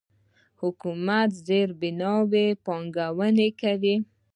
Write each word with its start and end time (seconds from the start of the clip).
حکومت 0.61 1.29
په 1.35 1.39
زیربناوو 1.45 2.45
پانګونه 2.65 3.47
کوي. 3.61 3.95